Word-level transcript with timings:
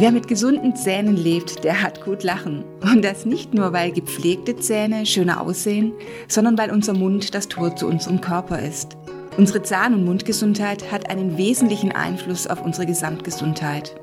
Wer 0.00 0.12
mit 0.12 0.28
gesunden 0.28 0.76
Zähnen 0.76 1.16
lebt, 1.16 1.64
der 1.64 1.82
hat 1.82 2.04
gut 2.04 2.22
lachen. 2.22 2.62
Und 2.82 3.04
das 3.04 3.26
nicht 3.26 3.52
nur, 3.52 3.72
weil 3.72 3.90
gepflegte 3.90 4.54
Zähne 4.54 5.04
schöner 5.04 5.40
aussehen, 5.40 5.92
sondern 6.28 6.56
weil 6.56 6.70
unser 6.70 6.94
Mund 6.94 7.34
das 7.34 7.48
Tor 7.48 7.74
zu 7.74 7.88
unserem 7.88 8.20
Körper 8.20 8.60
ist. 8.60 8.96
Unsere 9.36 9.64
Zahn- 9.64 9.94
und 9.94 10.04
Mundgesundheit 10.04 10.92
hat 10.92 11.10
einen 11.10 11.36
wesentlichen 11.36 11.90
Einfluss 11.90 12.46
auf 12.46 12.64
unsere 12.64 12.86
Gesamtgesundheit. 12.86 13.96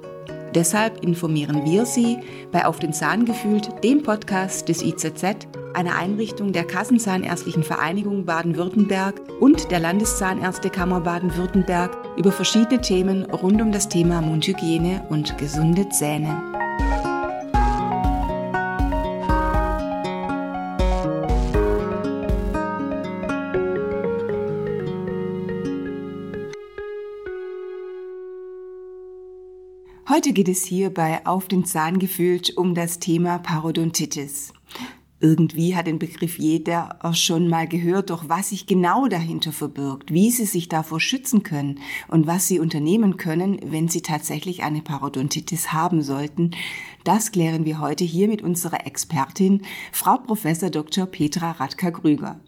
Deshalb 0.56 1.04
informieren 1.04 1.66
wir 1.66 1.86
Sie 1.86 2.18
bei 2.54 2.66
Auf 2.66 2.80
den 2.80 2.94
Zahn 2.94 3.26
gefühlt, 3.26 3.84
dem 3.84 4.04
Podcast 4.04 4.70
des 4.70 4.82
IZZ, 4.82 5.48
einer 5.74 5.98
Einrichtung 5.98 6.54
der 6.54 6.64
Kassenzahnärztlichen 6.64 7.64
Vereinigung 7.64 8.24
Baden-Württemberg 8.24 9.22
und 9.42 9.70
der 9.70 9.82
Landeszahnärztekammer 9.82 11.02
Baden-Württemberg 11.02 11.92
über 12.18 12.32
verschiedene 12.32 12.80
Themen 12.80 13.26
rund 13.26 13.62
um 13.62 13.74
das 13.74 13.90
Thema 13.90 14.22
Mundhygiene 14.22 15.06
und 15.10 15.38
gesunde 15.38 15.90
Zähne. 15.90 16.55
Heute 30.16 30.32
geht 30.32 30.48
es 30.48 30.64
hier 30.64 30.94
bei 30.94 31.26
Auf 31.26 31.50
den 31.50 31.66
Zahn 31.66 32.00
gefühlt 32.00 32.56
um 32.56 32.74
das 32.74 33.00
Thema 33.00 33.38
Parodontitis. 33.38 34.54
Irgendwie 35.20 35.76
hat 35.76 35.88
den 35.88 36.00
Begriff 36.00 36.40
jeder 36.40 37.00
auch 37.02 37.16
schon 37.16 37.50
mal 37.50 37.68
gehört, 37.68 38.12
doch 38.12 38.30
was 38.30 38.52
sich 38.52 38.66
genau 38.66 39.10
dahinter 39.10 39.52
verbirgt, 39.52 40.14
wie 40.14 40.32
Sie 40.32 40.46
sich 40.46 40.70
davor 40.70 41.02
schützen 41.02 41.44
können 41.44 41.82
und 42.08 42.28
was 42.28 42.48
Sie 42.48 42.62
unternehmen 42.62 43.18
können, 43.18 43.60
wenn 43.66 43.90
Sie 43.90 44.02
tatsächlich 44.02 44.64
eine 44.64 44.82
Parodontitis 44.82 45.74
haben 45.74 46.02
sollten, 46.02 46.52
das 47.04 47.34
klären 47.34 47.66
wir 47.66 47.82
heute 47.82 48.06
hier 48.06 48.30
mit 48.30 48.42
unserer 48.42 48.88
Expertin, 48.88 49.64
Frau 49.92 50.18
Professor 50.20 50.70
Dr. 50.70 51.08
Petra 51.08 51.52
Radka-Grüger. 51.52 52.40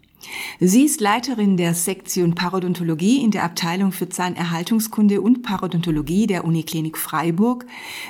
Sie 0.60 0.84
ist 0.84 1.00
Leiterin 1.00 1.56
der 1.56 1.74
Sektion 1.74 2.34
Parodontologie 2.34 3.22
in 3.22 3.30
der 3.30 3.44
Abteilung 3.44 3.92
für 3.92 4.08
Zahnerhaltungskunde 4.08 5.20
und 5.20 5.42
Parodontologie 5.42 6.26
der 6.26 6.44
Uniklinik 6.44 6.98
Freiburg, 6.98 7.66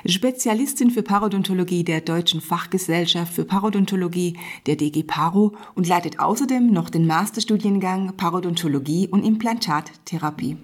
Spezialistin 0.07 0.91
für 0.91 1.03
Parodontologie 1.03 1.85
der 1.85 2.01
Deutschen 2.01 2.41
Fachgesellschaft 2.41 3.35
für 3.35 3.45
Parodontologie 3.45 4.39
der 4.67 4.77
DG 4.77 5.03
Paro 5.03 5.55
und 5.75 5.87
leitet 5.87 6.21
außerdem 6.21 6.71
noch 6.71 6.89
den 6.89 7.07
Masterstudiengang 7.07 8.17
Parodontologie 8.17 9.09
und 9.09 9.25
Implantattherapie. 9.25 10.57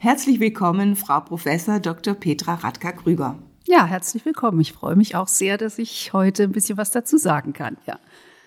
Herzlich 0.00 0.38
willkommen, 0.38 0.94
Frau 0.94 1.20
Professor 1.20 1.80
Dr. 1.80 2.14
Petra 2.14 2.54
Radka-Krüger. 2.54 3.38
Ja, 3.66 3.86
herzlich 3.86 4.26
willkommen. 4.26 4.60
Ich 4.60 4.74
freue 4.74 4.94
mich 4.94 5.16
auch 5.16 5.28
sehr, 5.28 5.56
dass 5.56 5.78
ich 5.78 6.12
heute 6.12 6.42
ein 6.42 6.52
bisschen 6.52 6.76
was 6.76 6.90
dazu 6.90 7.16
sagen 7.16 7.54
kann. 7.54 7.78
Ja. 7.86 7.98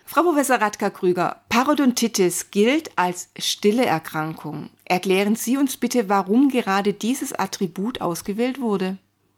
Frau 0.09 0.23
Professor 0.23 0.61
Radka-Krüger, 0.61 1.41
Parodontitis 1.49 2.49
gilt 2.49 2.97
als 2.97 3.29
stille 3.37 3.85
Erkrankung. 3.85 4.69
Erklären 4.85 5.35
Sie 5.35 5.57
uns 5.57 5.75
bitte, 5.75 6.07
warum 6.07 6.47
gerade 6.47 6.93
dieses 6.93 7.33
Attribut 7.33 7.99
ausgewählt 7.99 8.61
wurde. 8.61 8.97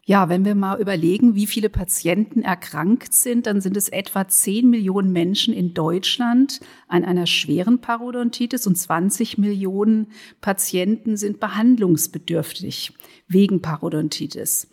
Ja, 0.09 0.27
wenn 0.27 0.43
wir 0.43 0.55
mal 0.55 0.81
überlegen, 0.81 1.35
wie 1.35 1.45
viele 1.45 1.69
Patienten 1.69 2.41
erkrankt 2.41 3.13
sind, 3.13 3.45
dann 3.45 3.61
sind 3.61 3.77
es 3.77 3.89
etwa 3.89 4.27
10 4.27 4.67
Millionen 4.67 5.11
Menschen 5.11 5.53
in 5.53 5.75
Deutschland 5.75 6.61
an 6.87 7.05
einer 7.05 7.27
schweren 7.27 7.79
Parodontitis 7.79 8.65
und 8.65 8.75
20 8.75 9.37
Millionen 9.37 10.07
Patienten 10.41 11.15
sind 11.15 11.39
behandlungsbedürftig 11.39 12.93
wegen 13.27 13.61
Parodontitis 13.61 14.67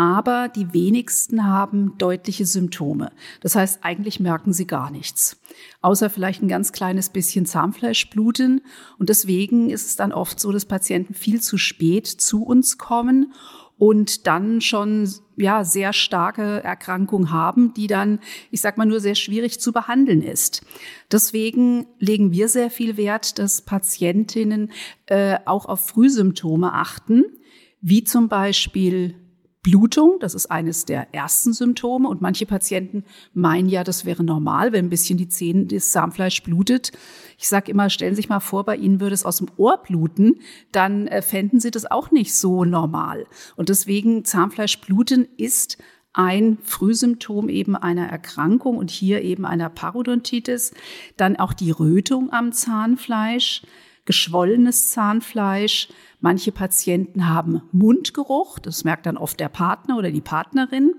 aber 0.00 0.48
die 0.48 0.72
wenigsten 0.72 1.44
haben 1.44 1.98
deutliche 1.98 2.46
Symptome. 2.46 3.12
Das 3.42 3.54
heißt, 3.54 3.80
eigentlich 3.82 4.18
merken 4.18 4.54
sie 4.54 4.66
gar 4.66 4.90
nichts, 4.90 5.38
außer 5.82 6.08
vielleicht 6.08 6.42
ein 6.42 6.48
ganz 6.48 6.72
kleines 6.72 7.10
bisschen 7.10 7.44
Zahnfleischbluten. 7.44 8.62
Und 8.98 9.10
deswegen 9.10 9.68
ist 9.68 9.84
es 9.84 9.96
dann 9.96 10.12
oft 10.12 10.40
so, 10.40 10.52
dass 10.52 10.64
Patienten 10.64 11.12
viel 11.12 11.42
zu 11.42 11.58
spät 11.58 12.06
zu 12.06 12.44
uns 12.44 12.78
kommen 12.78 13.34
und 13.80 14.26
dann 14.26 14.60
schon 14.60 15.10
ja 15.36 15.64
sehr 15.64 15.94
starke 15.94 16.62
Erkrankungen 16.62 17.30
haben, 17.30 17.72
die 17.72 17.86
dann, 17.86 18.20
ich 18.50 18.60
sag 18.60 18.76
mal, 18.76 18.84
nur 18.84 19.00
sehr 19.00 19.14
schwierig 19.14 19.58
zu 19.58 19.72
behandeln 19.72 20.20
ist. 20.20 20.60
Deswegen 21.10 21.86
legen 21.98 22.30
wir 22.30 22.48
sehr 22.48 22.70
viel 22.70 22.98
Wert, 22.98 23.38
dass 23.38 23.62
Patientinnen 23.62 24.70
äh, 25.06 25.38
auch 25.46 25.64
auf 25.64 25.88
Frühsymptome 25.88 26.74
achten, 26.74 27.24
wie 27.80 28.04
zum 28.04 28.28
Beispiel 28.28 29.14
Blutung, 29.62 30.16
das 30.20 30.34
ist 30.34 30.50
eines 30.50 30.86
der 30.86 31.14
ersten 31.14 31.52
Symptome. 31.52 32.08
Und 32.08 32.22
manche 32.22 32.46
Patienten 32.46 33.04
meinen 33.34 33.68
ja, 33.68 33.84
das 33.84 34.04
wäre 34.04 34.24
normal, 34.24 34.72
wenn 34.72 34.86
ein 34.86 34.90
bisschen 34.90 35.18
die 35.18 35.28
Zähne, 35.28 35.66
das 35.66 35.90
Zahnfleisch 35.90 36.42
blutet. 36.42 36.92
Ich 37.38 37.48
sage 37.48 37.70
immer, 37.70 37.90
stellen 37.90 38.14
Sie 38.14 38.22
sich 38.22 38.28
mal 38.28 38.40
vor, 38.40 38.64
bei 38.64 38.76
Ihnen 38.76 39.00
würde 39.00 39.14
es 39.14 39.24
aus 39.24 39.38
dem 39.38 39.48
Ohr 39.56 39.78
bluten, 39.82 40.40
dann 40.72 41.06
äh, 41.06 41.22
fänden 41.22 41.60
Sie 41.60 41.70
das 41.70 41.90
auch 41.90 42.10
nicht 42.10 42.34
so 42.34 42.64
normal. 42.64 43.26
Und 43.56 43.68
deswegen 43.68 44.24
Zahnfleischbluten 44.24 45.28
ist 45.36 45.76
ein 46.12 46.58
Frühsymptom 46.62 47.48
eben 47.48 47.76
einer 47.76 48.08
Erkrankung 48.08 48.76
und 48.76 48.90
hier 48.90 49.22
eben 49.22 49.44
einer 49.44 49.68
Parodontitis. 49.68 50.72
Dann 51.16 51.36
auch 51.36 51.52
die 51.52 51.70
Rötung 51.70 52.32
am 52.32 52.52
Zahnfleisch, 52.52 53.62
geschwollenes 54.04 54.90
Zahnfleisch, 54.90 55.88
Manche 56.20 56.52
Patienten 56.52 57.28
haben 57.28 57.62
Mundgeruch, 57.72 58.58
das 58.58 58.84
merkt 58.84 59.06
dann 59.06 59.16
oft 59.16 59.40
der 59.40 59.48
Partner 59.48 59.96
oder 59.96 60.10
die 60.10 60.20
Partnerin. 60.20 60.94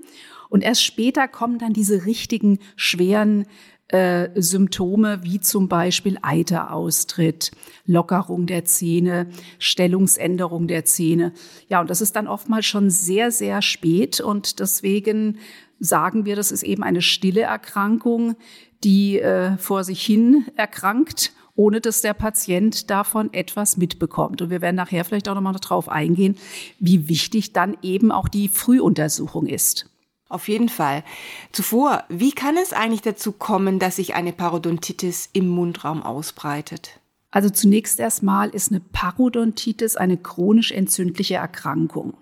Und 0.49 0.63
erst 0.63 0.83
später 0.83 1.27
kommen 1.27 1.59
dann 1.59 1.73
diese 1.73 2.05
richtigen 2.05 2.57
schweren 2.75 3.45
äh, 3.89 4.29
Symptome 4.35 5.19
wie 5.23 5.39
zum 5.39 5.67
Beispiel 5.67 6.17
Eiteraustritt, 6.23 7.51
Lockerung 7.85 8.47
der 8.47 8.65
Zähne, 8.65 9.27
Stellungsänderung 9.59 10.67
der 10.67 10.85
Zähne. 10.85 11.33
Ja, 11.69 11.81
und 11.81 11.89
das 11.89 12.01
ist 12.01 12.15
dann 12.15 12.27
oftmals 12.27 12.65
schon 12.65 12.89
sehr, 12.89 13.31
sehr 13.31 13.61
spät 13.61 14.21
und 14.21 14.59
deswegen 14.59 15.37
sagen 15.79 16.25
wir, 16.25 16.35
das 16.35 16.51
ist 16.51 16.63
eben 16.63 16.83
eine 16.83 17.01
stille 17.01 17.41
Erkrankung, 17.41 18.35
die 18.83 19.19
äh, 19.19 19.57
vor 19.57 19.83
sich 19.83 20.03
hin 20.03 20.45
erkrankt 20.55 21.31
ohne 21.61 21.79
dass 21.79 22.01
der 22.01 22.15
Patient 22.15 22.89
davon 22.89 23.31
etwas 23.35 23.77
mitbekommt. 23.77 24.41
Und 24.41 24.49
wir 24.49 24.61
werden 24.61 24.77
nachher 24.77 25.05
vielleicht 25.05 25.29
auch 25.29 25.35
nochmal 25.35 25.53
darauf 25.53 25.89
eingehen, 25.89 26.35
wie 26.79 27.07
wichtig 27.07 27.53
dann 27.53 27.77
eben 27.83 28.11
auch 28.11 28.27
die 28.27 28.47
Frühuntersuchung 28.47 29.45
ist. 29.45 29.85
Auf 30.27 30.47
jeden 30.47 30.69
Fall. 30.69 31.03
Zuvor, 31.51 32.03
wie 32.09 32.31
kann 32.31 32.57
es 32.57 32.73
eigentlich 32.73 33.03
dazu 33.03 33.31
kommen, 33.31 33.77
dass 33.77 33.97
sich 33.97 34.15
eine 34.15 34.33
Parodontitis 34.33 35.29
im 35.33 35.49
Mundraum 35.49 36.01
ausbreitet? 36.01 36.99
Also 37.29 37.51
zunächst 37.51 37.99
erstmal 37.99 38.49
ist 38.49 38.71
eine 38.71 38.79
Parodontitis 38.79 39.97
eine 39.97 40.17
chronisch 40.17 40.71
entzündliche 40.71 41.35
Erkrankung. 41.35 42.15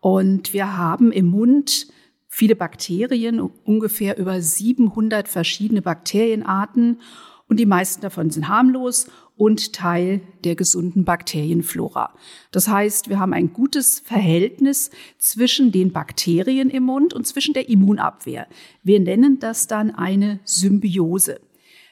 Und 0.00 0.52
wir 0.52 0.76
haben 0.76 1.10
im 1.10 1.26
Mund 1.26 1.86
viele 2.28 2.54
Bakterien, 2.54 3.40
ungefähr 3.40 4.18
über 4.18 4.42
700 4.42 5.26
verschiedene 5.26 5.80
Bakterienarten. 5.80 7.00
Und 7.48 7.58
die 7.58 7.66
meisten 7.66 8.02
davon 8.02 8.30
sind 8.30 8.48
harmlos 8.48 9.08
und 9.36 9.72
Teil 9.72 10.20
der 10.44 10.54
gesunden 10.54 11.04
Bakterienflora. 11.04 12.14
Das 12.50 12.68
heißt, 12.68 13.08
wir 13.08 13.18
haben 13.18 13.32
ein 13.32 13.52
gutes 13.54 14.00
Verhältnis 14.00 14.90
zwischen 15.16 15.72
den 15.72 15.92
Bakterien 15.92 16.68
im 16.68 16.82
Mund 16.82 17.14
und 17.14 17.26
zwischen 17.26 17.54
der 17.54 17.68
Immunabwehr. 17.68 18.46
Wir 18.82 19.00
nennen 19.00 19.38
das 19.38 19.66
dann 19.66 19.94
eine 19.94 20.40
Symbiose. 20.44 21.40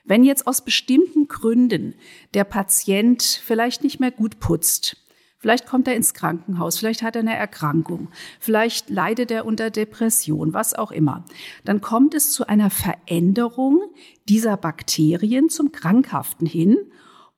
Wenn 0.05 0.25
jetzt 0.25 0.47
aus 0.47 0.63
bestimmten 0.63 1.27
Gründen 1.27 1.95
der 2.35 2.45
Patient 2.45 3.23
vielleicht 3.23 3.83
nicht 3.83 3.99
mehr 3.99 4.13
gut 4.13 4.39
putzt, 4.39 5.06
Vielleicht 5.47 5.67
kommt 5.67 5.87
er 5.87 5.95
ins 5.95 6.13
Krankenhaus, 6.13 6.77
vielleicht 6.77 7.03
hat 7.03 7.15
er 7.15 7.21
eine 7.21 7.37
Erkrankung, 7.37 8.09
vielleicht 8.41 8.91
leidet 8.91 9.31
er 9.31 9.47
unter 9.47 9.71
Depression, 9.71 10.53
was 10.53 10.75
auch 10.75 10.91
immer. 10.91 11.25
Dann 11.65 11.81
kommt 11.81 12.15
es 12.15 12.33
zu 12.33 12.49
einer 12.49 12.69
Veränderung 12.69 13.81
dieser 14.29 14.57
Bakterien 14.57 15.49
zum 15.49 15.71
Krankhaften 15.71 16.49
hin 16.49 16.77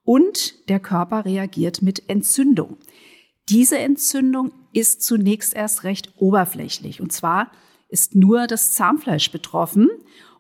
und 0.05 0.71
der 0.71 0.81
Körper 0.81 1.27
reagiert 1.27 1.83
mit 1.83 2.09
Entzündung. 2.09 2.79
Diese 3.51 3.77
Entzündung 3.77 4.53
ist 4.73 5.03
zunächst 5.03 5.53
erst 5.53 5.85
recht 5.85 6.15
oberflächlich 6.17 7.03
und 7.03 7.13
zwar 7.13 7.51
ist 7.91 8.15
nur 8.15 8.47
das 8.47 8.73
Zahnfleisch 8.73 9.31
betroffen 9.31 9.91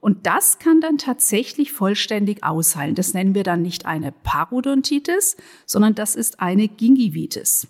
und 0.01 0.27
das 0.27 0.59
kann 0.59 0.81
dann 0.81 0.99
tatsächlich 0.99 1.73
vollständig 1.73 2.45
ausheilen. 2.45 2.95
Das 2.95 3.15
nennen 3.15 3.35
wir 3.35 3.43
dann 3.43 3.63
nicht 3.63 3.87
eine 3.87 4.13
Parodontitis, 4.13 5.37
sondern 5.67 5.95
das 5.95 6.15
ist 6.15 6.41
eine 6.41 6.69
Gingivitis. 6.69 7.69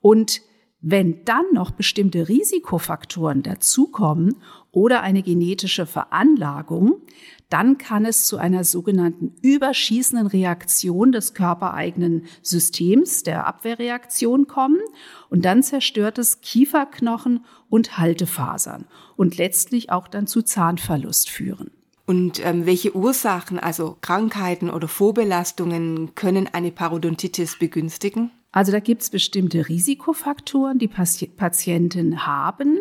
Und 0.00 0.42
wenn 0.80 1.24
dann 1.24 1.44
noch 1.52 1.70
bestimmte 1.72 2.28
Risikofaktoren 2.28 3.42
dazukommen 3.42 4.36
oder 4.72 5.02
eine 5.02 5.22
genetische 5.22 5.86
Veranlagung, 5.86 7.02
dann 7.48 7.78
kann 7.78 8.04
es 8.04 8.26
zu 8.26 8.38
einer 8.38 8.62
sogenannten 8.62 9.34
überschießenden 9.42 10.28
Reaktion 10.28 11.10
des 11.10 11.34
körpereigenen 11.34 12.26
Systems, 12.42 13.24
der 13.24 13.46
Abwehrreaktion 13.46 14.46
kommen. 14.46 14.80
Und 15.28 15.44
dann 15.44 15.62
zerstört 15.64 16.18
es 16.18 16.40
Kieferknochen 16.40 17.44
und 17.68 17.98
Haltefasern 17.98 18.86
und 19.16 19.36
letztlich 19.36 19.90
auch 19.90 20.06
dann 20.06 20.28
zu 20.28 20.42
Zahnverlust 20.42 21.28
führen. 21.28 21.72
Und 22.06 22.44
ähm, 22.44 22.66
welche 22.66 22.96
Ursachen, 22.96 23.58
also 23.58 23.96
Krankheiten 24.00 24.70
oder 24.70 24.88
Vorbelastungen, 24.88 26.14
können 26.14 26.48
eine 26.52 26.72
Parodontitis 26.72 27.58
begünstigen? 27.58 28.30
Also 28.52 28.72
da 28.72 28.80
gibt 28.80 29.02
es 29.02 29.10
bestimmte 29.10 29.68
Risikofaktoren, 29.68 30.78
die 30.78 30.88
Pati 30.88 31.28
Patienten 31.28 32.26
haben. 32.26 32.80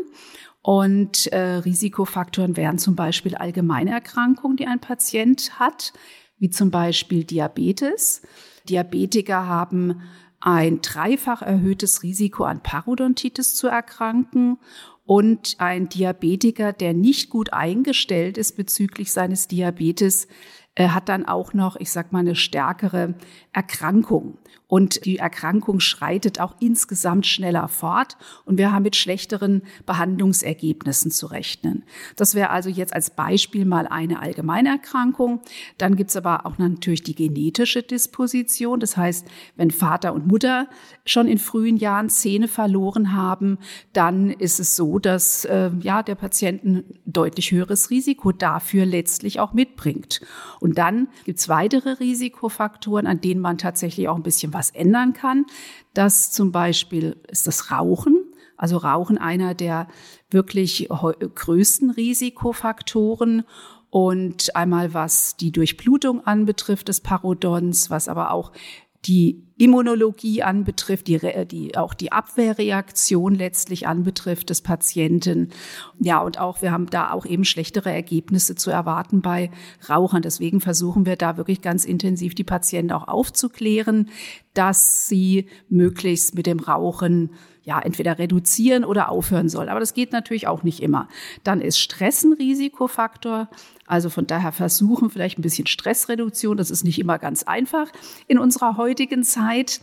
Und 0.69 1.25
äh, 1.33 1.39
Risikofaktoren 1.55 2.55
wären 2.55 2.77
zum 2.77 2.95
Beispiel 2.95 3.33
Allgemeinerkrankungen, 3.33 4.55
die 4.55 4.67
ein 4.67 4.79
Patient 4.79 5.59
hat, 5.59 5.93
wie 6.37 6.51
zum 6.51 6.69
Beispiel 6.69 7.23
Diabetes. 7.23 8.21
Diabetiker 8.69 9.47
haben 9.47 10.03
ein 10.39 10.83
dreifach 10.83 11.41
erhöhtes 11.41 12.03
Risiko 12.03 12.43
an 12.43 12.61
Parodontitis 12.61 13.55
zu 13.55 13.65
erkranken 13.65 14.59
und 15.05 15.55
ein 15.57 15.89
Diabetiker, 15.89 16.71
der 16.71 16.93
nicht 16.93 17.31
gut 17.31 17.51
eingestellt 17.51 18.37
ist 18.37 18.55
bezüglich 18.55 19.11
seines 19.11 19.47
Diabetes, 19.47 20.27
äh, 20.75 20.89
hat 20.89 21.09
dann 21.09 21.25
auch 21.25 21.53
noch, 21.53 21.77
ich 21.77 21.91
sag 21.91 22.11
mal, 22.11 22.19
eine 22.19 22.35
stärkere 22.35 23.15
Erkrankung. 23.53 24.37
Und 24.69 25.03
die 25.05 25.17
Erkrankung 25.17 25.79
schreitet 25.79 26.39
auch 26.39 26.53
insgesamt 26.59 27.25
schneller 27.25 27.67
fort 27.67 28.17
und 28.45 28.59
wir 28.59 28.71
haben 28.71 28.83
mit 28.83 28.95
schlechteren 28.95 29.63
Behandlungsergebnissen 29.87 31.09
zu 31.09 31.25
rechnen. 31.25 31.83
Das 32.15 32.35
wäre 32.35 32.51
also 32.51 32.69
jetzt 32.69 32.93
als 32.93 33.09
Beispiel 33.09 33.65
mal 33.65 33.87
eine 33.87 34.19
Allgemeinerkrankung. 34.19 35.41
Dann 35.79 35.95
gibt's 35.95 36.15
aber 36.15 36.45
auch 36.45 36.59
natürlich 36.59 37.01
die 37.01 37.15
genetische 37.15 37.81
Disposition. 37.81 38.79
Das 38.79 38.95
heißt, 38.95 39.27
wenn 39.55 39.71
Vater 39.71 40.13
und 40.13 40.27
Mutter 40.27 40.67
schon 41.03 41.27
in 41.27 41.39
frühen 41.39 41.77
Jahren 41.77 42.09
Zähne 42.09 42.47
verloren 42.47 43.13
haben, 43.13 43.57
dann 43.93 44.29
ist 44.29 44.59
es 44.59 44.75
so, 44.75 44.99
dass 44.99 45.45
äh, 45.45 45.71
ja 45.79 46.03
der 46.03 46.13
Patient 46.13 46.63
ein 46.63 46.83
deutlich 47.07 47.49
höheres 47.49 47.89
Risiko 47.89 48.31
dafür 48.31 48.85
letztlich 48.85 49.39
auch 49.39 49.53
mitbringt. 49.53 50.21
Und 50.59 50.77
dann 50.77 51.07
gibt's 51.25 51.49
weitere 51.49 51.93
Risikofaktoren, 51.93 53.07
an 53.07 53.19
denen 53.19 53.41
man 53.41 53.57
tatsächlich 53.57 54.07
auch 54.07 54.15
ein 54.15 54.21
bisschen 54.21 54.53
was 54.59 54.69
ändern 54.71 55.13
kann. 55.13 55.45
Das 55.93 56.31
zum 56.31 56.51
Beispiel 56.51 57.15
ist 57.29 57.47
das 57.47 57.71
Rauchen. 57.71 58.25
Also 58.57 58.75
Rauchen 58.75 59.17
einer 59.17 59.55
der 59.55 59.87
wirklich 60.29 60.89
größten 60.89 61.89
Risikofaktoren. 61.89 63.45
Und 63.89 64.55
einmal 64.55 64.93
was 64.93 65.35
die 65.37 65.51
Durchblutung 65.51 66.27
anbetrifft 66.27 66.89
des 66.89 66.99
Parodons, 67.01 67.89
was 67.89 68.07
aber 68.07 68.31
auch 68.31 68.51
die 69.05 69.43
Immunologie 69.57 70.43
anbetrifft, 70.43 71.07
die, 71.07 71.19
die, 71.45 71.77
auch 71.77 71.93
die 71.93 72.11
Abwehrreaktion 72.11 73.33
letztlich 73.35 73.87
anbetrifft 73.87 74.49
des 74.49 74.61
Patienten. 74.61 75.49
Ja, 75.99 76.19
und 76.21 76.39
auch 76.39 76.61
wir 76.61 76.71
haben 76.71 76.89
da 76.89 77.11
auch 77.11 77.25
eben 77.25 77.45
schlechtere 77.45 77.91
Ergebnisse 77.91 78.55
zu 78.55 78.71
erwarten 78.71 79.21
bei 79.21 79.51
Rauchern. 79.89 80.21
Deswegen 80.21 80.61
versuchen 80.61 81.05
wir 81.05 81.15
da 81.15 81.37
wirklich 81.37 81.61
ganz 81.61 81.85
intensiv 81.85 82.35
die 82.35 82.43
Patienten 82.43 82.91
auch 82.91 83.07
aufzuklären, 83.07 84.09
dass 84.53 85.07
sie 85.07 85.47
möglichst 85.69 86.35
mit 86.35 86.45
dem 86.45 86.59
Rauchen 86.59 87.31
ja, 87.69 87.79
entweder 87.79 88.17
reduzieren 88.17 88.83
oder 88.83 89.09
aufhören 89.09 89.47
soll. 89.47 89.69
Aber 89.69 89.79
das 89.79 89.93
geht 89.93 90.11
natürlich 90.11 90.47
auch 90.47 90.63
nicht 90.63 90.81
immer. 90.81 91.07
Dann 91.43 91.61
ist 91.61 91.77
Stress 91.77 92.23
ein 92.23 92.33
Risikofaktor. 92.33 93.47
Also 93.85 94.09
von 94.09 94.25
daher 94.25 94.51
versuchen 94.51 95.11
vielleicht 95.11 95.37
ein 95.37 95.43
bisschen 95.43 95.67
Stressreduktion. 95.67 96.57
Das 96.57 96.71
ist 96.71 96.83
nicht 96.83 96.97
immer 96.97 97.19
ganz 97.19 97.43
einfach 97.43 97.91
in 98.27 98.39
unserer 98.39 98.75
heutigen 98.77 99.23
Zeit. 99.23 99.81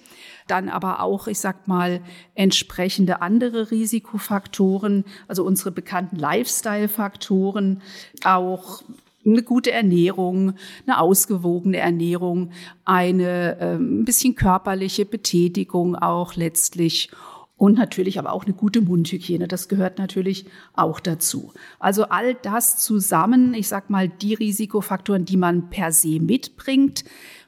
Dann 0.49 0.69
aber 0.69 0.99
auch, 0.99 1.29
ich 1.29 1.39
sag 1.39 1.69
mal, 1.69 2.01
entsprechende 2.35 3.23
andere 3.23 3.71
Risikofaktoren, 3.71 5.05
also 5.29 5.45
unsere 5.45 5.71
bekannten 5.71 6.17
Lifestyle-Faktoren, 6.17 7.83
auch 8.25 8.83
eine 9.25 9.45
gute 9.45 9.71
Ernährung, 9.71 10.55
eine 10.89 10.99
ausgewogene 10.99 11.77
Ernährung, 11.77 12.51
eine 12.85 13.61
äh, 13.61 13.75
ein 13.77 14.05
bisschen 14.05 14.35
körperliche 14.35 15.05
Betätigung 15.05 15.95
auch 15.95 16.35
letztlich 16.35 17.11
und 17.57 17.75
natürlich 17.75 18.19
aber 18.19 18.33
auch 18.33 18.45
eine 18.45 18.55
gute 18.55 18.83
Mundhygiene. 18.83 19.49
Das 19.49 19.69
gehört 19.69 19.99
natürlich 19.99 20.47
auch 20.75 21.01
dazu. 21.01 21.53
Also 21.79 22.05
all 22.05 22.35
das 22.35 22.79
zusammen, 22.79 23.55
ich 23.55 23.69
sag 23.69 23.89
mal, 23.91 24.09
die 24.09 24.35
Risikofaktoren, 24.35 25.25
die 25.25 25.37
man 25.37 25.71
per 25.71 25.93
se 25.93 26.21
mitbringt, 26.21 27.05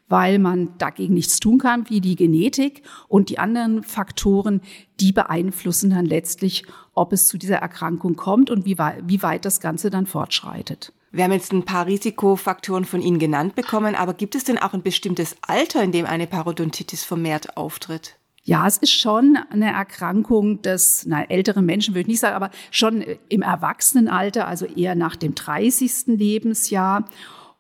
weil 0.09 0.39
man 0.39 0.71
dagegen 0.79 1.15
nichts 1.15 1.39
tun 1.39 1.59
kann, 1.59 1.89
wie 1.91 2.01
die 2.01 2.17
Genetik 2.17 2.83
und 3.09 3.29
die 3.29 3.39
anderen 3.39 3.83
Faktoren, 3.83 4.63
die 5.01 5.13
beeinflussen 5.13 5.91
dann 5.91 6.07
letztlich, 6.07 6.65
ob 6.95 7.13
es 7.13 7.29
zu 7.29 7.37
dieser 7.37 7.57
Erkrankung 7.57 8.17
kommt 8.17 8.51
und 8.51 8.65
wie, 8.65 8.79
wie 8.79 9.23
weit 9.23 9.45
das 9.45 9.61
Ganze 9.61 9.91
dann 9.91 10.07
fortschreitet. 10.07 10.93
Wir 11.11 11.25
haben 11.25 11.33
jetzt 11.33 11.53
ein 11.53 11.65
paar 11.65 11.87
Risikofaktoren 11.87 12.85
von 12.85 13.01
Ihnen 13.01 13.19
genannt 13.19 13.55
bekommen, 13.55 13.95
aber 13.95 14.15
gibt 14.15 14.35
es 14.35 14.45
denn 14.45 14.59
auch 14.59 14.75
ein 14.75 14.83
bestimmtes 14.83 15.37
Alter, 15.41 15.83
in 15.83 15.93
dem 15.93 16.07
eine 16.07 16.27
Parodontitis 16.27 17.05
vermehrt 17.05 17.57
auftritt? 17.57 18.18
Ja, 18.49 18.67
es 18.67 18.79
ist 18.79 18.93
schon 18.93 19.39
eine 19.51 19.71
Erkrankung 19.71 20.63
des 20.63 21.05
na, 21.07 21.23
älteren 21.25 21.67
Menschen, 21.67 21.93
würde 21.93 22.01
ich 22.01 22.07
nicht 22.07 22.21
sagen, 22.21 22.35
aber 22.35 22.49
schon 22.71 23.05
im 23.29 23.43
Erwachsenenalter, 23.43 24.49
also 24.49 24.65
eher 24.65 24.95
nach 24.95 25.17
dem 25.17 25.35
30. 25.35 26.07
Lebensjahr. 26.07 27.05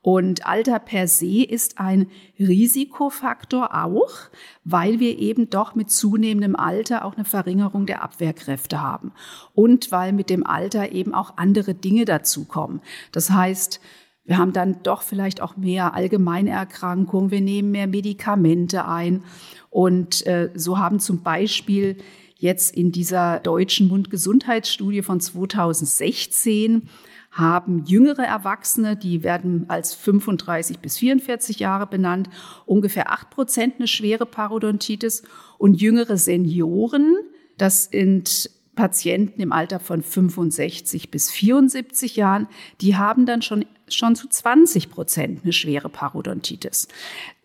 Und 0.00 0.46
Alter 0.46 0.78
per 0.78 1.06
se 1.06 1.44
ist 1.44 1.78
ein 1.78 2.06
Risikofaktor 2.38 3.74
auch, 3.84 4.30
weil 4.64 4.98
wir 4.98 5.18
eben 5.18 5.50
doch 5.50 5.74
mit 5.74 5.90
zunehmendem 5.90 6.56
Alter 6.56 7.04
auch 7.04 7.16
eine 7.16 7.26
Verringerung 7.26 7.84
der 7.84 8.02
Abwehrkräfte 8.02 8.80
haben. 8.80 9.12
Und 9.54 9.92
weil 9.92 10.14
mit 10.14 10.30
dem 10.30 10.46
Alter 10.46 10.92
eben 10.92 11.12
auch 11.12 11.36
andere 11.36 11.74
Dinge 11.74 12.06
dazukommen. 12.06 12.80
Das 13.12 13.28
heißt, 13.28 13.78
wir 14.28 14.36
haben 14.36 14.52
dann 14.52 14.82
doch 14.82 15.00
vielleicht 15.00 15.40
auch 15.40 15.56
mehr 15.56 15.94
Allgemeinerkrankungen, 15.94 17.30
wir 17.30 17.40
nehmen 17.40 17.70
mehr 17.70 17.86
Medikamente 17.86 18.84
ein. 18.84 19.24
Und 19.70 20.26
äh, 20.26 20.50
so 20.54 20.76
haben 20.76 21.00
zum 21.00 21.22
Beispiel 21.22 21.96
jetzt 22.36 22.76
in 22.76 22.92
dieser 22.92 23.40
deutschen 23.40 23.88
Mundgesundheitsstudie 23.88 25.00
von 25.00 25.18
2016 25.18 26.90
haben 27.30 27.84
jüngere 27.86 28.22
Erwachsene, 28.24 28.96
die 28.96 29.22
werden 29.22 29.64
als 29.68 29.94
35 29.94 30.80
bis 30.80 30.98
44 30.98 31.58
Jahre 31.58 31.86
benannt, 31.86 32.28
ungefähr 32.66 33.10
8 33.10 33.30
Prozent 33.30 33.74
eine 33.78 33.86
schwere 33.86 34.26
Parodontitis 34.26 35.22
und 35.56 35.80
jüngere 35.80 36.18
Senioren, 36.18 37.16
das 37.56 37.84
sind 37.84 38.50
Patienten 38.78 39.42
im 39.42 39.50
Alter 39.50 39.80
von 39.80 40.02
65 40.02 41.10
bis 41.10 41.32
74 41.32 42.14
Jahren, 42.14 42.46
die 42.80 42.94
haben 42.94 43.26
dann 43.26 43.42
schon, 43.42 43.64
schon 43.88 44.14
zu 44.14 44.28
20 44.28 44.88
Prozent 44.88 45.40
eine 45.42 45.52
schwere 45.52 45.88
Parodontitis. 45.88 46.86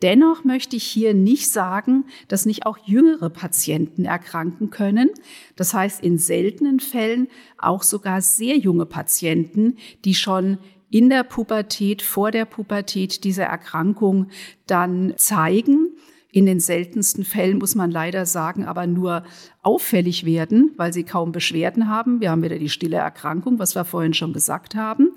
Dennoch 0.00 0.44
möchte 0.44 0.76
ich 0.76 0.84
hier 0.84 1.12
nicht 1.12 1.50
sagen, 1.50 2.04
dass 2.28 2.46
nicht 2.46 2.66
auch 2.66 2.78
jüngere 2.84 3.30
Patienten 3.30 4.04
erkranken 4.04 4.70
können. 4.70 5.10
Das 5.56 5.74
heißt, 5.74 6.04
in 6.04 6.18
seltenen 6.18 6.78
Fällen 6.78 7.26
auch 7.58 7.82
sogar 7.82 8.22
sehr 8.22 8.56
junge 8.56 8.86
Patienten, 8.86 9.76
die 10.04 10.14
schon 10.14 10.58
in 10.88 11.10
der 11.10 11.24
Pubertät, 11.24 12.02
vor 12.02 12.30
der 12.30 12.44
Pubertät 12.44 13.24
diese 13.24 13.42
Erkrankung 13.42 14.28
dann 14.68 15.14
zeigen 15.16 15.93
in 16.34 16.46
den 16.46 16.58
seltensten 16.58 17.22
Fällen 17.22 17.58
muss 17.58 17.76
man 17.76 17.92
leider 17.92 18.26
sagen, 18.26 18.64
aber 18.64 18.88
nur 18.88 19.22
auffällig 19.62 20.26
werden, 20.26 20.72
weil 20.76 20.92
sie 20.92 21.04
kaum 21.04 21.30
Beschwerden 21.30 21.88
haben. 21.88 22.20
Wir 22.20 22.32
haben 22.32 22.42
wieder 22.42 22.58
die 22.58 22.68
stille 22.68 22.96
Erkrankung, 22.96 23.60
was 23.60 23.76
wir 23.76 23.84
vorhin 23.84 24.14
schon 24.14 24.32
gesagt 24.32 24.74
haben. 24.74 25.12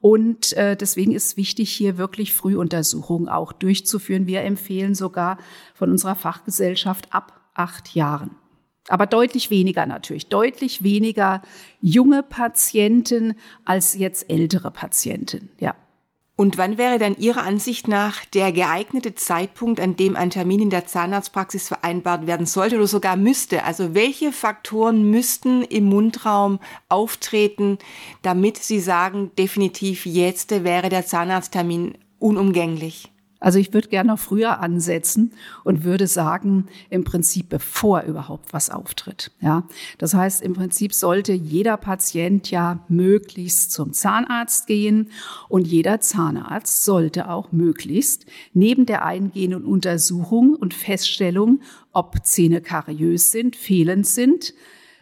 Und 0.00 0.52
äh, 0.52 0.76
deswegen 0.76 1.10
ist 1.10 1.36
wichtig, 1.36 1.72
hier 1.72 1.98
wirklich 1.98 2.32
Frühuntersuchungen 2.32 3.28
auch 3.28 3.50
durchzuführen. 3.50 4.28
Wir 4.28 4.42
empfehlen 4.42 4.94
sogar 4.94 5.38
von 5.74 5.90
unserer 5.90 6.14
Fachgesellschaft 6.14 7.12
ab 7.12 7.40
acht 7.54 7.96
Jahren. 7.96 8.30
Aber 8.86 9.06
deutlich 9.06 9.50
weniger 9.50 9.84
natürlich, 9.86 10.28
deutlich 10.28 10.84
weniger 10.84 11.42
junge 11.80 12.22
Patienten 12.22 13.34
als 13.64 13.94
jetzt 13.94 14.30
ältere 14.30 14.70
Patienten, 14.70 15.50
ja. 15.58 15.74
Und 16.42 16.58
wann 16.58 16.76
wäre 16.76 16.98
dann 16.98 17.16
Ihrer 17.18 17.44
Ansicht 17.44 17.86
nach 17.86 18.24
der 18.24 18.50
geeignete 18.50 19.14
Zeitpunkt, 19.14 19.78
an 19.78 19.94
dem 19.94 20.16
ein 20.16 20.30
Termin 20.30 20.58
in 20.58 20.70
der 20.70 20.86
Zahnarztpraxis 20.86 21.68
vereinbart 21.68 22.26
werden 22.26 22.46
sollte 22.46 22.74
oder 22.74 22.88
sogar 22.88 23.16
müsste? 23.16 23.62
Also 23.62 23.94
welche 23.94 24.32
Faktoren 24.32 25.08
müssten 25.08 25.62
im 25.62 25.84
Mundraum 25.84 26.58
auftreten, 26.88 27.78
damit 28.22 28.56
Sie 28.56 28.80
sagen, 28.80 29.30
definitiv 29.38 30.04
jetzt 30.04 30.50
wäre 30.64 30.88
der 30.88 31.06
Zahnarzttermin 31.06 31.96
unumgänglich? 32.18 33.12
Also 33.42 33.58
ich 33.58 33.74
würde 33.74 33.88
gerne 33.88 34.12
noch 34.12 34.20
früher 34.20 34.60
ansetzen 34.60 35.32
und 35.64 35.82
würde 35.82 36.06
sagen, 36.06 36.68
im 36.90 37.02
Prinzip 37.02 37.48
bevor 37.48 38.02
überhaupt 38.02 38.52
was 38.52 38.70
auftritt. 38.70 39.32
Ja, 39.40 39.64
das 39.98 40.14
heißt, 40.14 40.42
im 40.42 40.52
Prinzip 40.52 40.94
sollte 40.94 41.32
jeder 41.32 41.76
Patient 41.76 42.48
ja 42.52 42.84
möglichst 42.88 43.72
zum 43.72 43.92
Zahnarzt 43.92 44.68
gehen 44.68 45.10
und 45.48 45.66
jeder 45.66 45.98
Zahnarzt 45.98 46.84
sollte 46.84 47.28
auch 47.28 47.50
möglichst 47.50 48.26
neben 48.54 48.86
der 48.86 49.04
eingehenden 49.04 49.64
Untersuchung 49.64 50.54
und 50.54 50.72
Feststellung, 50.72 51.62
ob 51.92 52.24
Zähne 52.24 52.60
kariös 52.60 53.32
sind, 53.32 53.56
fehlend 53.56 54.06
sind, 54.06 54.54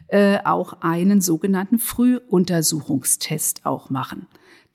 äh, 0.08 0.38
auch 0.44 0.80
einen 0.80 1.20
sogenannten 1.20 1.78
Frühuntersuchungstest 1.78 3.66
auch 3.66 3.90
machen. 3.90 4.28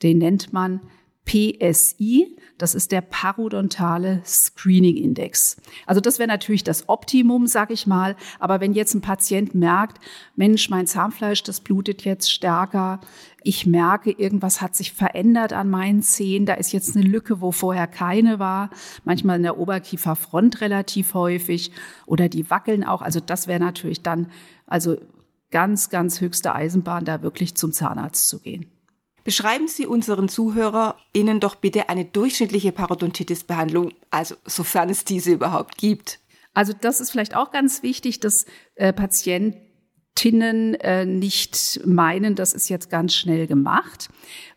Den 0.04 0.20
nennt 0.20 0.54
man 0.54 0.82
PSI, 1.25 2.38
das 2.58 2.75
ist 2.75 2.91
der 2.91 3.01
parodontale 3.01 4.22
Screening 4.25 4.96
Index. 4.96 5.58
Also 5.86 6.00
das 6.00 6.20
wäre 6.20 6.27
natürlich 6.27 6.63
das 6.63 6.88
Optimum, 6.88 7.48
sage 7.48 7.74
ich 7.74 7.88
mal. 7.88 8.15
Aber 8.39 8.62
wenn 8.62 8.74
jetzt 8.74 8.94
ein 8.94 9.01
Patient 9.01 9.55
merkt, 9.55 10.00
Mensch, 10.36 10.70
mein 10.70 10.88
Zahnfleisch, 10.88 11.44
das 11.44 11.62
blutet 11.62 12.05
jetzt 12.05 12.32
stärker, 12.32 13.01
ich 13.44 13.65
merke, 13.65 14.12
irgendwas 14.12 14.62
hat 14.62 14.75
sich 14.75 14.94
verändert 14.94 15.53
an 15.53 15.70
meinen 15.70 16.01
Zähnen, 16.01 16.46
da 16.46 16.53
ist 16.53 16.72
jetzt 16.72 16.96
eine 16.96 17.05
Lücke, 17.05 17.41
wo 17.41 17.51
vorher 17.51 17.88
keine 17.88 18.39
war, 18.39 18.70
manchmal 19.03 19.38
in 19.38 19.44
der 19.44 19.58
Oberkieferfront 19.58 20.62
relativ 20.62 21.13
häufig 21.13 21.72
oder 22.05 22.29
die 22.29 22.50
wackeln 22.50 22.84
auch. 22.84 23.01
Also 23.01 23.20
das 23.20 23.48
wäre 23.48 23.60
natürlich 23.60 24.01
dann 24.01 24.32
also 24.65 24.98
ganz, 25.51 25.89
ganz 25.89 26.22
höchste 26.22 26.55
Eisenbahn, 26.55 27.05
da 27.05 27.22
wirklich 27.22 27.55
zum 27.55 27.72
Zahnarzt 27.72 28.29
zu 28.29 28.39
gehen. 28.39 28.75
Beschreiben 29.25 29.67
Sie 29.67 29.88
unseren 29.88 30.29
ZuhörerInnen 30.29 31.39
doch 31.39 31.55
bitte 31.55 31.89
eine 31.89 32.05
durchschnittliche 32.05 32.72
Parodontitis-Behandlung, 32.72 33.91
also 34.12 34.36
sofern 34.46 34.89
es 34.89 35.03
diese 35.03 35.34
überhaupt 35.34 35.77
gibt. 35.77 36.20
Also 36.53 36.74
das 36.79 37.01
ist 37.01 37.10
vielleicht 37.10 37.36
auch 37.36 37.51
ganz 37.51 37.84
wichtig, 37.84 38.22
dass 38.22 38.46
äh, 38.75 38.94
Patienten 38.94 39.65
Tinnen 40.15 40.75
äh, 40.75 41.05
nicht 41.05 41.82
meinen, 41.86 42.36
das 42.36 42.53
ist 42.53 42.70
jetzt 42.70 42.89
ganz 42.89 43.13
schnell 43.13 43.48
gemacht, 43.48 44.10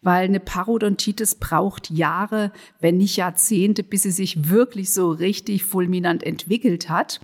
weil 0.02 0.24
eine 0.24 0.38
Parodontitis 0.38 1.34
braucht 1.34 1.90
Jahre, 1.90 2.52
wenn 2.78 2.96
nicht 2.96 3.16
Jahrzehnte, 3.16 3.82
bis 3.82 4.04
sie 4.04 4.12
sich 4.12 4.48
wirklich 4.48 4.92
so 4.92 5.10
richtig 5.10 5.64
fulminant 5.64 6.22
entwickelt 6.22 6.88
hat. 6.88 7.20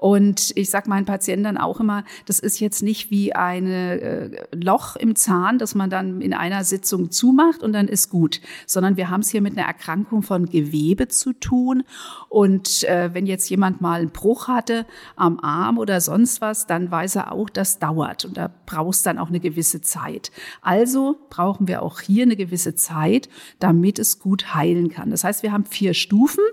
Und 0.00 0.52
ich 0.56 0.70
sage 0.70 0.88
meinen 0.88 1.04
Patienten 1.04 1.58
auch 1.58 1.78
immer, 1.78 2.04
das 2.24 2.38
ist 2.38 2.58
jetzt 2.58 2.82
nicht 2.82 3.10
wie 3.10 3.34
ein 3.34 3.66
äh, 3.66 4.30
Loch 4.50 4.96
im 4.96 5.14
Zahn, 5.14 5.58
das 5.58 5.74
man 5.74 5.90
dann 5.90 6.22
in 6.22 6.32
einer 6.32 6.64
Sitzung 6.64 7.10
zumacht 7.10 7.62
und 7.62 7.74
dann 7.74 7.86
ist 7.86 8.08
gut, 8.08 8.40
sondern 8.66 8.96
wir 8.96 9.10
haben 9.10 9.20
es 9.20 9.28
hier 9.28 9.42
mit 9.42 9.58
einer 9.58 9.66
Erkrankung 9.66 10.22
von 10.22 10.46
Gewebe 10.46 11.08
zu 11.08 11.34
tun. 11.34 11.82
Und 12.30 12.82
äh, 12.84 13.10
wenn 13.12 13.26
jetzt 13.26 13.50
jemand 13.50 13.82
mal 13.82 14.00
einen 14.00 14.08
Bruch 14.10 14.48
hatte 14.48 14.86
am 15.16 15.38
Arm 15.38 15.76
oder 15.76 16.00
sonst 16.00 16.40
was, 16.40 16.66
dann 16.66 16.90
weiß 16.90 17.16
er 17.16 17.32
auch, 17.32 17.50
das 17.50 17.78
dauert 17.78 18.24
und 18.24 18.38
da 18.38 18.50
brauchst 18.64 19.04
dann 19.04 19.18
auch 19.18 19.28
eine 19.28 19.40
gewisse 19.40 19.82
Zeit. 19.82 20.32
Also 20.62 21.18
brauchen 21.28 21.68
wir 21.68 21.82
auch 21.82 22.00
hier 22.00 22.22
eine 22.22 22.36
gewisse 22.36 22.74
Zeit, 22.74 23.28
damit 23.58 23.98
es 23.98 24.18
gut 24.18 24.54
heilen 24.54 24.88
kann. 24.88 25.10
Das 25.10 25.24
heißt, 25.24 25.42
wir 25.42 25.52
haben 25.52 25.66
vier 25.66 25.92
Stufen. 25.92 26.44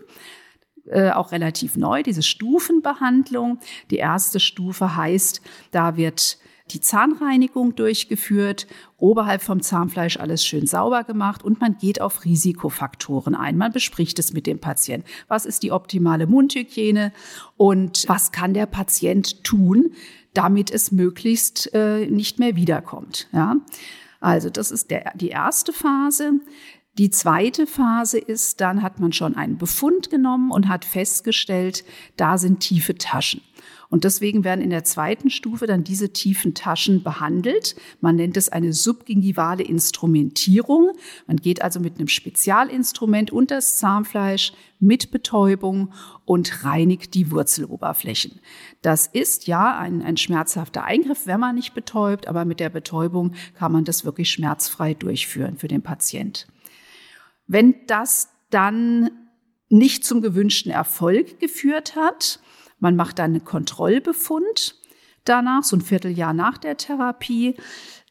Äh, 0.89 1.11
auch 1.11 1.33
relativ 1.33 1.75
neu, 1.75 2.01
diese 2.01 2.23
Stufenbehandlung. 2.23 3.59
Die 3.91 3.97
erste 3.97 4.39
Stufe 4.39 4.95
heißt, 4.95 5.41
da 5.71 5.97
wird 5.97 6.37
die 6.71 6.81
Zahnreinigung 6.81 7.75
durchgeführt, 7.75 8.67
oberhalb 8.97 9.41
vom 9.41 9.61
Zahnfleisch 9.61 10.17
alles 10.17 10.45
schön 10.45 10.65
sauber 10.65 11.03
gemacht 11.03 11.43
und 11.43 11.61
man 11.61 11.77
geht 11.77 12.01
auf 12.01 12.25
Risikofaktoren 12.25 13.35
ein. 13.35 13.57
Man 13.57 13.71
bespricht 13.71 14.19
es 14.19 14.33
mit 14.33 14.47
dem 14.47 14.59
Patienten. 14.59 15.07
Was 15.27 15.45
ist 15.45 15.63
die 15.63 15.71
optimale 15.71 16.27
Mundhygiene 16.27 17.13
und 17.55 18.05
was 18.07 18.31
kann 18.31 18.53
der 18.53 18.65
Patient 18.65 19.43
tun, 19.43 19.91
damit 20.33 20.69
es 20.71 20.91
möglichst 20.91 21.73
äh, 21.73 22.05
nicht 22.05 22.37
mehr 22.37 22.55
wiederkommt. 22.55 23.27
Ja? 23.33 23.55
Also 24.19 24.49
das 24.49 24.71
ist 24.71 24.91
der, 24.91 25.11
die 25.15 25.29
erste 25.29 25.73
Phase. 25.73 26.33
Die 26.97 27.11
zweite 27.11 27.67
Phase 27.67 28.17
ist, 28.17 28.59
dann 28.59 28.81
hat 28.81 28.99
man 28.99 29.13
schon 29.13 29.35
einen 29.35 29.57
Befund 29.57 30.09
genommen 30.09 30.49
und 30.49 30.67
hat 30.67 30.83
festgestellt, 30.83 31.83
da 32.15 32.39
sind 32.39 32.59
tiefe 32.59 32.95
Taschen. 32.95 33.41
Und 33.89 34.03
deswegen 34.03 34.43
werden 34.43 34.61
in 34.61 34.69
der 34.69 34.83
zweiten 34.83 35.29
Stufe 35.29 35.65
dann 35.65 35.83
diese 35.83 36.11
tiefen 36.11 36.53
Taschen 36.53 37.03
behandelt. 37.03 37.75
Man 38.01 38.15
nennt 38.15 38.35
es 38.35 38.49
eine 38.49 38.73
subgingivale 38.73 39.63
Instrumentierung. 39.63 40.91
Man 41.25 41.37
geht 41.37 41.61
also 41.61 41.79
mit 41.79 41.97
einem 41.97 42.07
Spezialinstrument 42.07 43.31
unter 43.31 43.55
das 43.55 43.77
Zahnfleisch 43.77 44.51
mit 44.79 45.11
Betäubung 45.11 45.93
und 46.25 46.65
reinigt 46.65 47.13
die 47.13 47.31
Wurzeloberflächen. 47.31 48.39
Das 48.81 49.07
ist 49.07 49.47
ja 49.47 49.77
ein, 49.77 50.01
ein 50.01 50.17
schmerzhafter 50.17 50.83
Eingriff, 50.83 51.25
wenn 51.25 51.39
man 51.39 51.55
nicht 51.55 51.73
betäubt, 51.73 52.27
aber 52.27 52.43
mit 52.43 52.59
der 52.59 52.69
Betäubung 52.69 53.33
kann 53.57 53.71
man 53.71 53.85
das 53.85 54.03
wirklich 54.03 54.31
schmerzfrei 54.31 54.95
durchführen 54.95 55.57
für 55.57 55.67
den 55.67 55.81
Patient. 55.81 56.47
Wenn 57.47 57.75
das 57.87 58.29
dann 58.49 59.09
nicht 59.69 60.05
zum 60.05 60.21
gewünschten 60.21 60.71
Erfolg 60.71 61.39
geführt 61.39 61.95
hat, 61.95 62.39
man 62.79 62.95
macht 62.95 63.19
dann 63.19 63.31
einen 63.31 63.43
Kontrollbefund 63.45 64.75
danach, 65.25 65.63
so 65.63 65.75
ein 65.75 65.81
Vierteljahr 65.81 66.33
nach 66.33 66.57
der 66.57 66.77
Therapie. 66.77 67.55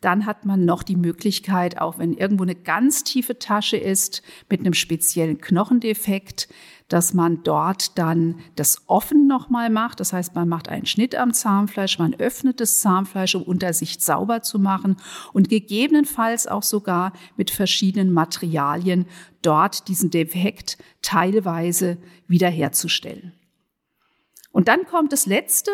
Dann 0.07 0.25
hat 0.25 0.47
man 0.47 0.65
noch 0.65 0.85
die 0.85 0.95
Möglichkeit, 0.95 1.81
auch 1.81 1.99
wenn 1.99 2.15
irgendwo 2.15 2.45
eine 2.45 2.55
ganz 2.55 3.03
tiefe 3.03 3.41
Tasche 3.41 3.77
ist, 3.77 4.23
mit 4.49 4.61
einem 4.61 4.73
speziellen 4.73 5.41
Knochendefekt, 5.41 6.47
dass 6.87 7.13
man 7.13 7.43
dort 7.43 7.99
dann 7.99 8.39
das 8.55 8.85
offen 8.87 9.27
nochmal 9.27 9.69
macht. 9.69 9.99
Das 9.99 10.13
heißt, 10.13 10.37
man 10.37 10.49
macht 10.49 10.69
einen 10.69 10.87
Schnitt 10.87 11.17
am 11.17 11.33
Zahnfleisch, 11.35 11.99
man 11.99 12.15
öffnet 12.15 12.61
das 12.61 12.79
Zahnfleisch, 12.79 13.35
um 13.35 13.43
Untersicht 13.43 14.01
sauber 14.01 14.43
zu 14.43 14.61
machen 14.61 14.95
und 15.33 15.49
gegebenenfalls 15.49 16.47
auch 16.47 16.63
sogar 16.63 17.13
mit 17.37 17.51
verschiedenen 17.51 18.13
Materialien 18.13 19.07
dort 19.43 19.89
diesen 19.89 20.13
Defekt 20.13 20.79
teilweise 21.03 21.99
wiederherzustellen. 22.29 23.33
Und 24.53 24.69
dann 24.69 24.87
kommt 24.87 25.13
das 25.13 25.27
Letzte, 25.27 25.73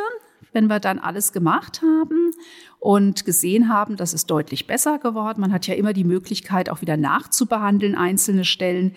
wenn 0.53 0.67
wir 0.67 0.81
dann 0.81 0.99
alles 0.99 1.33
gemacht 1.33 1.83
haben 1.83 2.33
und 2.79 3.25
gesehen 3.25 3.69
haben, 3.69 3.97
dass 3.97 4.13
es 4.13 4.27
deutlich 4.27 4.67
besser 4.67 4.99
geworden. 4.99 5.41
Man 5.41 5.53
hat 5.53 5.67
ja 5.67 5.75
immer 5.75 5.93
die 5.93 6.05
Möglichkeit, 6.05 6.69
auch 6.69 6.81
wieder 6.81 6.97
nachzubehandeln, 6.97 7.95
einzelne 7.95 8.45
Stellen. 8.45 8.95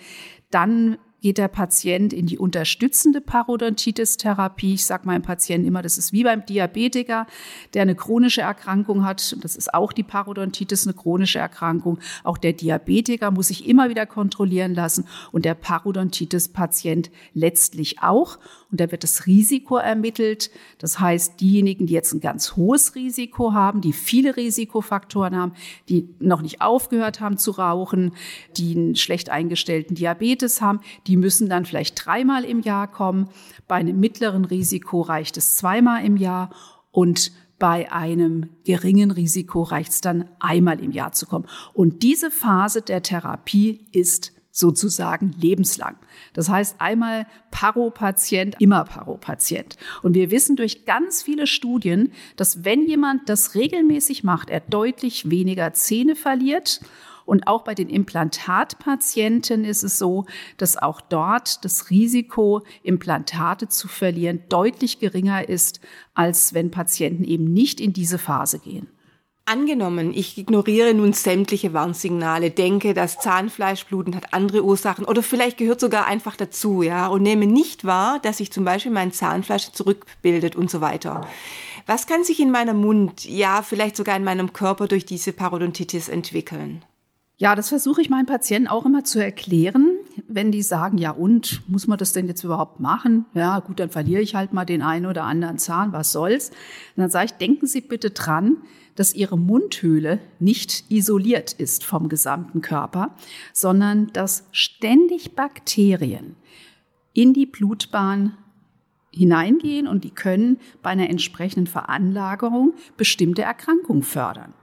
Dann 0.50 0.98
geht 1.26 1.38
der 1.38 1.48
Patient 1.48 2.12
in 2.12 2.26
die 2.26 2.38
unterstützende 2.38 3.20
Parodontitis-Therapie. 3.20 4.74
Ich 4.74 4.86
sage 4.86 5.08
meinem 5.08 5.22
Patienten 5.22 5.66
immer, 5.66 5.82
das 5.82 5.98
ist 5.98 6.12
wie 6.12 6.22
beim 6.22 6.46
Diabetiker, 6.46 7.26
der 7.74 7.82
eine 7.82 7.96
chronische 7.96 8.42
Erkrankung 8.42 9.04
hat. 9.04 9.36
Das 9.40 9.56
ist 9.56 9.74
auch 9.74 9.92
die 9.92 10.04
Parodontitis 10.04 10.86
eine 10.86 10.94
chronische 10.94 11.40
Erkrankung. 11.40 11.98
Auch 12.22 12.38
der 12.38 12.52
Diabetiker 12.52 13.32
muss 13.32 13.48
sich 13.48 13.66
immer 13.66 13.88
wieder 13.88 14.06
kontrollieren 14.06 14.72
lassen 14.72 15.04
und 15.32 15.44
der 15.44 15.54
Parodontitis-Patient 15.54 17.10
letztlich 17.34 18.00
auch. 18.02 18.38
Und 18.70 18.80
da 18.80 18.92
wird 18.92 19.02
das 19.02 19.26
Risiko 19.26 19.78
ermittelt. 19.78 20.52
Das 20.78 21.00
heißt, 21.00 21.40
diejenigen, 21.40 21.86
die 21.86 21.94
jetzt 21.94 22.12
ein 22.12 22.20
ganz 22.20 22.54
hohes 22.54 22.94
Risiko 22.94 23.52
haben, 23.52 23.80
die 23.80 23.92
viele 23.92 24.36
Risikofaktoren 24.36 25.34
haben, 25.34 25.54
die 25.88 26.08
noch 26.20 26.42
nicht 26.42 26.60
aufgehört 26.60 27.18
haben 27.18 27.36
zu 27.36 27.50
rauchen, 27.50 28.12
die 28.56 28.76
einen 28.76 28.94
schlecht 28.94 29.28
eingestellten 29.28 29.96
Diabetes 29.96 30.60
haben, 30.60 30.78
die 31.08 31.15
müssen 31.16 31.48
dann 31.48 31.64
vielleicht 31.64 32.04
dreimal 32.04 32.44
im 32.44 32.60
Jahr 32.60 32.90
kommen. 32.90 33.28
Bei 33.66 33.76
einem 33.76 33.98
mittleren 33.98 34.44
Risiko 34.44 35.00
reicht 35.00 35.36
es 35.36 35.56
zweimal 35.56 36.04
im 36.04 36.16
Jahr 36.16 36.50
und 36.90 37.32
bei 37.58 37.90
einem 37.90 38.50
geringen 38.64 39.10
Risiko 39.10 39.62
reicht 39.62 39.92
es 39.92 40.00
dann 40.00 40.28
einmal 40.40 40.80
im 40.80 40.92
Jahr 40.92 41.12
zu 41.12 41.26
kommen. 41.26 41.46
Und 41.72 42.02
diese 42.02 42.30
Phase 42.30 42.82
der 42.82 43.02
Therapie 43.02 43.86
ist 43.92 44.32
sozusagen 44.50 45.34
lebenslang. 45.38 45.96
Das 46.32 46.48
heißt 46.48 46.80
einmal 46.80 47.26
Paropatient, 47.50 48.56
immer 48.58 48.84
Paropatient. 48.84 49.76
Und 50.02 50.14
wir 50.14 50.30
wissen 50.30 50.56
durch 50.56 50.86
ganz 50.86 51.22
viele 51.22 51.46
Studien, 51.46 52.12
dass 52.36 52.64
wenn 52.64 52.86
jemand 52.86 53.28
das 53.28 53.54
regelmäßig 53.54 54.24
macht, 54.24 54.48
er 54.48 54.60
deutlich 54.60 55.30
weniger 55.30 55.74
Zähne 55.74 56.16
verliert 56.16 56.80
und 57.26 57.46
auch 57.46 57.62
bei 57.64 57.74
den 57.74 57.90
Implantatpatienten 57.90 59.64
ist 59.64 59.82
es 59.82 59.98
so, 59.98 60.24
dass 60.56 60.78
auch 60.78 61.00
dort 61.00 61.64
das 61.64 61.90
Risiko, 61.90 62.62
Implantate 62.82 63.68
zu 63.68 63.88
verlieren, 63.88 64.44
deutlich 64.48 65.00
geringer 65.00 65.46
ist, 65.48 65.80
als 66.14 66.54
wenn 66.54 66.70
Patienten 66.70 67.24
eben 67.24 67.52
nicht 67.52 67.80
in 67.80 67.92
diese 67.92 68.18
Phase 68.18 68.60
gehen. 68.60 68.88
Angenommen, 69.48 70.12
ich 70.12 70.36
ignoriere 70.38 70.92
nun 70.92 71.12
sämtliche 71.12 71.72
Warnsignale, 71.72 72.50
denke, 72.50 72.94
das 72.94 73.20
Zahnfleischbluten 73.20 74.16
hat 74.16 74.34
andere 74.34 74.64
Ursachen 74.64 75.04
oder 75.04 75.22
vielleicht 75.22 75.56
gehört 75.56 75.78
sogar 75.78 76.06
einfach 76.06 76.34
dazu, 76.34 76.82
ja, 76.82 77.06
und 77.06 77.22
nehme 77.22 77.46
nicht 77.46 77.84
wahr, 77.84 78.18
dass 78.22 78.38
sich 78.38 78.50
zum 78.50 78.64
Beispiel 78.64 78.90
mein 78.90 79.12
Zahnfleisch 79.12 79.70
zurückbildet 79.70 80.56
und 80.56 80.68
so 80.68 80.80
weiter. 80.80 81.28
Was 81.86 82.08
kann 82.08 82.24
sich 82.24 82.40
in 82.40 82.50
meinem 82.50 82.80
Mund, 82.80 83.24
ja, 83.24 83.62
vielleicht 83.62 83.94
sogar 83.94 84.16
in 84.16 84.24
meinem 84.24 84.52
Körper 84.52 84.88
durch 84.88 85.06
diese 85.06 85.32
Parodontitis 85.32 86.08
entwickeln? 86.08 86.82
Ja, 87.38 87.54
das 87.54 87.68
versuche 87.68 88.00
ich 88.00 88.08
meinen 88.08 88.24
Patienten 88.24 88.66
auch 88.66 88.86
immer 88.86 89.04
zu 89.04 89.22
erklären. 89.22 89.98
wenn 90.28 90.50
die 90.50 90.62
sagen, 90.62 90.96
ja 90.96 91.10
und, 91.10 91.60
muss 91.68 91.86
man 91.86 91.98
das 91.98 92.14
denn 92.14 92.26
jetzt 92.26 92.42
überhaupt 92.42 92.80
machen? 92.80 93.26
Ja, 93.34 93.58
gut, 93.60 93.78
dann 93.78 93.90
verliere 93.90 94.22
ich 94.22 94.34
halt 94.34 94.54
mal 94.54 94.64
den 94.64 94.80
einen 94.80 95.04
oder 95.04 95.24
anderen 95.24 95.58
Zahn, 95.58 95.92
was 95.92 96.10
soll's? 96.12 96.48
Und 96.48 97.02
dann 97.02 97.10
sage 97.10 97.26
ich, 97.26 97.32
denken 97.32 97.66
Sie 97.66 97.82
bitte 97.82 98.10
dran, 98.10 98.56
dass 98.94 99.14
Ihre 99.14 99.36
Mundhöhle 99.36 100.18
nicht 100.38 100.90
isoliert 100.90 101.52
ist 101.52 101.84
vom 101.84 102.08
gesamten 102.08 102.62
Körper, 102.62 103.14
sondern 103.52 104.06
dass 104.14 104.48
ständig 104.52 105.36
Bakterien 105.36 106.36
in 107.12 107.34
die 107.34 107.46
Blutbahn 107.46 108.38
hineingehen 109.12 109.86
und 109.86 110.04
die 110.04 110.10
können 110.10 110.58
bei 110.82 110.90
einer 110.90 111.10
entsprechenden 111.10 111.66
Veranlagerung 111.66 112.72
bestimmte 112.96 113.42
Erkrankungen 113.42 114.02
fördern. 114.02 114.54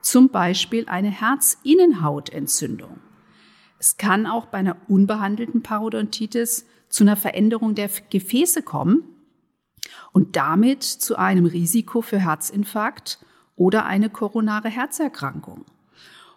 Zum 0.00 0.30
Beispiel 0.30 0.86
eine 0.88 1.10
Herzinnenhautentzündung. 1.10 2.98
Es 3.78 3.96
kann 3.96 4.26
auch 4.26 4.46
bei 4.46 4.58
einer 4.58 4.76
unbehandelten 4.88 5.62
Parodontitis 5.62 6.66
zu 6.88 7.04
einer 7.04 7.16
Veränderung 7.16 7.74
der 7.74 7.90
Gefäße 8.10 8.62
kommen 8.62 9.02
und 10.12 10.36
damit 10.36 10.82
zu 10.82 11.16
einem 11.16 11.46
Risiko 11.46 12.02
für 12.02 12.18
Herzinfarkt 12.18 13.18
oder 13.56 13.86
eine 13.86 14.10
koronare 14.10 14.68
Herzerkrankung. 14.68 15.64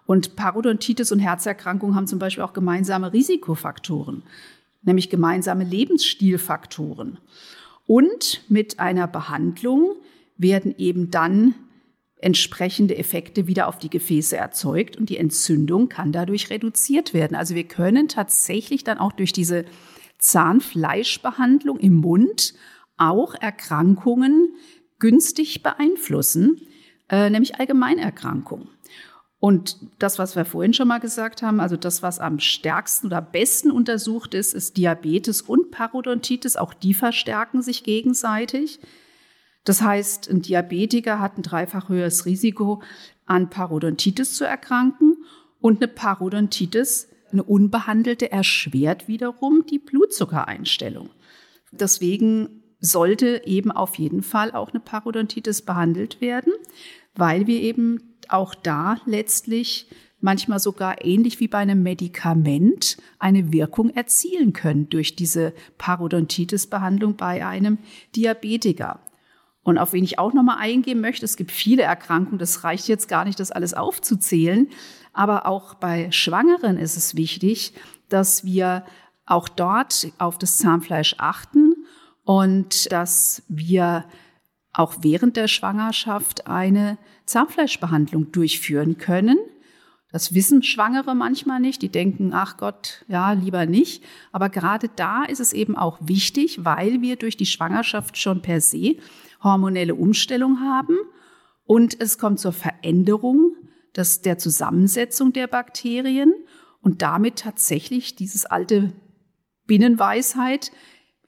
Und 0.05 0.36
Parodontitis 0.36 1.12
und 1.12 1.20
Herzerkrankung 1.20 1.96
haben 1.96 2.08
zum 2.08 2.20
Beispiel 2.20 2.43
auch 2.43 2.53
gemeinsame 2.53 3.13
Risikofaktoren 3.13 4.24
nämlich 4.84 5.10
gemeinsame 5.10 5.63
Lebensstilfaktoren. 5.63 7.17
Und 7.86 8.43
mit 8.50 8.79
einer 8.79 9.08
Behandlung 9.08 9.96
werden 10.38 10.75
eben 10.77 11.12
dann 11.12 11.55
entsprechende 12.24 12.98
Effekte 12.98 13.48
wieder 13.48 13.68
auf 13.68 13.77
die 13.77 13.89
Gefäße 13.89 14.38
erzeugt 14.38 14.98
und 14.98 15.10
die 15.10 15.18
Entzündung 15.18 15.89
kann 15.89 16.12
dadurch 16.12 16.50
reduziert 16.50 17.13
werden. 17.13 17.36
Also 17.36 17.53
wir 17.56 17.65
können 17.65 18.08
tatsächlich 18.08 18.84
dann 18.84 18.98
auch 18.98 19.12
durch 19.12 19.34
diese 19.34 19.65
Zahnfleischbehandlung 20.20 21.80
im 21.80 21.96
Mund 21.96 22.53
auch 22.98 23.36
Erkrankungen 23.36 24.56
günstig 25.00 25.63
beeinflussen, 25.63 26.62
äh, 27.10 27.30
nämlich 27.30 27.60
Allgemeinerkrankungen. 27.60 28.70
Und 29.39 29.75
das, 30.00 30.20
was 30.20 30.38
wir 30.38 30.46
vorhin 30.46 30.74
schon 30.74 30.88
mal 30.88 31.00
gesagt 31.00 31.42
haben, 31.42 31.60
also 31.60 31.75
das, 31.75 32.01
was 32.01 32.20
am 32.20 32.39
stärksten 32.39 33.08
oder 33.08 33.22
besten 33.22 33.72
untersucht 33.72 34.34
ist, 34.34 34.53
ist 34.53 34.77
Diabetes 34.77 35.42
und 35.42 35.72
Parodontitis. 35.72 36.56
Auch 36.56 36.74
die 36.74 36.94
verstärken 36.94 37.62
sich 37.62 37.84
gegenseitig. 37.84 38.80
Das 39.63 39.82
heißt, 39.82 40.29
ein 40.29 40.41
Diabetiker 40.41 41.20
hat 41.20 41.38
ein 41.38 41.43
dreifach 41.43 41.89
höheres 41.89 42.25
Risiko, 42.25 42.82
an 43.25 43.50
Parodontitis 43.50 44.34
zu 44.36 44.46
erkranken. 44.46 45.17
Und 45.60 45.82
eine 45.82 45.88
Parodontitis, 45.88 47.08
eine 47.32 47.43
unbehandelte, 47.43 48.32
erschwert 48.32 49.08
wiederum 49.08 49.65
die 49.65 49.79
Blutzuckereinstellung. 49.79 51.10
Deswegen 51.72 52.63
sollte 52.79 53.43
eben 53.46 53.72
auf 53.72 53.96
jeden 53.96 54.24
Fall 54.24 54.51
auch 54.51 54.72
eine 54.72 54.82
Parodontitis 54.82 55.62
behandelt 55.62 56.20
werden, 56.20 56.51
weil 57.15 57.48
wir 57.48 57.62
eben 57.62 58.15
auch 58.27 58.53
da 58.55 58.98
letztlich 59.05 59.88
manchmal 60.20 60.60
sogar 60.60 61.03
ähnlich 61.03 61.39
wie 61.39 61.48
bei 61.48 61.60
einem 61.60 61.82
Medikament 61.82 62.98
eine 63.20 63.53
Wirkung 63.53 63.89
erzielen 63.89 64.53
können 64.53 64.89
durch 64.89 65.15
diese 65.15 65.53
Parodontitis-Behandlung 65.77 67.15
bei 67.15 67.46
einem 67.46 67.77
Diabetiker. 68.15 69.00
Und 69.63 69.77
auf 69.77 69.93
wen 69.93 70.03
ich 70.03 70.20
auch 70.20 70.34
nochmal 70.34 70.58
eingehen 70.60 71.00
möchte, 71.00 71.25
es 71.25 71.38
gibt 71.38 71.51
viele 71.51 71.84
Erkrankungen, 71.84 72.38
das 72.38 72.63
reicht 72.63 72.88
jetzt 72.88 73.08
gar 73.08 73.24
nicht, 73.25 73.39
das 73.39 73.51
alles 73.51 73.74
aufzuzählen, 73.74 74.70
aber 75.13 75.46
auch 75.46 75.75
bei 75.75 76.12
Schwangeren 76.12 76.77
ist 76.77 76.98
es 76.98 77.15
wichtig, 77.15 77.74
dass 78.10 78.43
wir 78.43 78.84
auch 79.25 79.48
dort 79.48 80.08
auf 80.17 80.38
das 80.38 80.58
Zahnfleisch 80.58 81.15
achten 81.17 81.75
und 82.25 82.91
dass 82.91 83.43
wir 83.48 84.05
auch 84.74 84.96
während 85.01 85.38
der 85.38 85.48
Schwangerschaft 85.48 86.48
eine 86.48 86.98
Zahnfleischbehandlung 87.25 88.32
durchführen 88.32 88.98
können. 88.98 89.38
Das 90.12 90.34
wissen 90.34 90.62
Schwangere 90.62 91.15
manchmal 91.15 91.60
nicht. 91.60 91.82
Die 91.82 91.89
denken, 91.89 92.34
ach 92.34 92.58
Gott, 92.58 93.03
ja, 93.08 93.32
lieber 93.34 93.65
nicht. 93.65 94.03
Aber 94.32 94.50
gerade 94.50 94.89
da 94.96 95.24
ist 95.24 95.39
es 95.39 95.53
eben 95.53 95.75
auch 95.75 95.98
wichtig, 96.01 96.63
weil 96.65 97.01
wir 97.01 97.15
durch 97.15 97.38
die 97.38 97.48
Schwangerschaft 97.48 98.17
schon 98.17 98.41
per 98.41 98.62
se 98.62 98.98
hormonelle 99.43 99.95
Umstellung 99.95 100.62
haben. 100.62 100.97
Und 101.65 101.99
es 101.99 102.17
kommt 102.17 102.39
zur 102.39 102.53
Veränderung 102.53 103.56
des, 103.95 104.21
der 104.21 104.38
Zusammensetzung 104.38 105.34
der 105.34 105.47
Bakterien 105.47 106.34
und 106.82 107.01
damit 107.01 107.39
tatsächlich 107.39 108.15
dieses 108.15 108.45
alte 108.45 108.93
Binnenweisheit, 109.65 110.71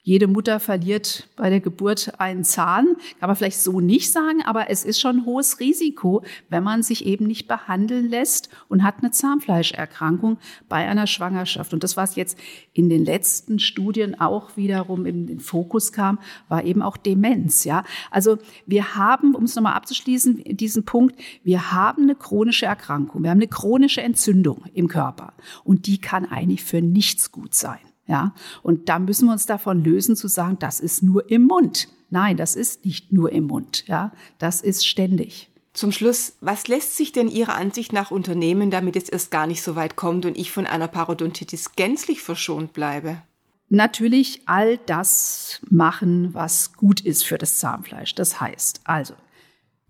jede 0.06 0.28
Mutter 0.28 0.60
verliert 0.60 1.28
bei 1.34 1.50
der 1.50 1.58
Geburt 1.58 2.12
einen 2.20 2.44
Zahn. 2.44 2.94
Kann 3.18 3.28
man 3.28 3.34
vielleicht 3.34 3.58
so 3.58 3.80
nicht 3.80 4.12
sagen, 4.12 4.40
aber 4.44 4.70
es 4.70 4.84
ist 4.84 5.00
schon 5.00 5.16
ein 5.16 5.24
hohes 5.26 5.58
Risiko, 5.58 6.22
wenn 6.48 6.62
man 6.62 6.84
sich 6.84 7.06
eben 7.06 7.26
nicht 7.26 7.48
behandeln 7.48 8.08
lässt 8.08 8.48
und 8.68 8.84
hat 8.84 9.00
eine 9.00 9.10
Zahnfleischerkrankung 9.10 10.38
bei 10.68 10.86
einer 10.86 11.08
Schwangerschaft. 11.08 11.74
Und 11.74 11.82
das, 11.82 11.96
was 11.96 12.14
jetzt 12.14 12.38
in 12.72 12.88
den 12.88 13.04
letzten 13.04 13.58
Studien 13.58 14.14
auch 14.20 14.56
wiederum 14.56 15.06
in 15.06 15.26
den 15.26 15.40
Fokus 15.40 15.90
kam, 15.90 16.20
war 16.48 16.62
eben 16.62 16.82
auch 16.82 16.96
Demenz. 16.96 17.64
Ja, 17.64 17.82
also 18.12 18.38
wir 18.64 18.94
haben, 18.94 19.34
um 19.34 19.42
es 19.42 19.56
nochmal 19.56 19.74
abzuschließen, 19.74 20.44
diesen 20.56 20.84
Punkt, 20.84 21.20
wir 21.42 21.72
haben 21.72 22.04
eine 22.04 22.14
chronische 22.14 22.66
Erkrankung, 22.66 23.24
wir 23.24 23.30
haben 23.30 23.38
eine 23.38 23.48
chronische 23.48 24.02
Entzündung 24.02 24.66
im 24.72 24.86
Körper 24.86 25.32
und 25.64 25.88
die 25.88 25.98
kann 25.98 26.26
eigentlich 26.26 26.62
für 26.62 26.80
nichts 26.80 27.32
gut 27.32 27.54
sein. 27.54 27.80
Ja, 28.06 28.34
und 28.62 28.88
da 28.88 28.98
müssen 28.98 29.26
wir 29.26 29.32
uns 29.32 29.46
davon 29.46 29.82
lösen 29.82 30.16
zu 30.16 30.28
sagen, 30.28 30.58
das 30.60 30.80
ist 30.80 31.02
nur 31.02 31.28
im 31.30 31.42
Mund. 31.42 31.88
Nein, 32.08 32.36
das 32.36 32.54
ist 32.54 32.84
nicht 32.84 33.12
nur 33.12 33.32
im 33.32 33.44
Mund. 33.44 33.84
Ja, 33.88 34.12
das 34.38 34.60
ist 34.60 34.86
ständig. 34.86 35.50
Zum 35.72 35.92
Schluss, 35.92 36.36
was 36.40 36.68
lässt 36.68 36.96
sich 36.96 37.12
denn 37.12 37.28
Ihrer 37.28 37.54
Ansicht 37.56 37.92
nach 37.92 38.10
unternehmen, 38.10 38.70
damit 38.70 38.96
es 38.96 39.08
erst 39.08 39.30
gar 39.30 39.46
nicht 39.46 39.62
so 39.62 39.76
weit 39.76 39.96
kommt 39.96 40.24
und 40.24 40.38
ich 40.38 40.50
von 40.50 40.66
einer 40.66 40.88
Parodontitis 40.88 41.72
gänzlich 41.72 42.22
verschont 42.22 42.72
bleibe? 42.72 43.20
Natürlich 43.68 44.42
all 44.46 44.78
das 44.78 45.60
machen, 45.68 46.32
was 46.32 46.74
gut 46.74 47.00
ist 47.00 47.24
für 47.24 47.36
das 47.36 47.58
Zahnfleisch. 47.58 48.14
Das 48.14 48.40
heißt 48.40 48.80
also 48.84 49.14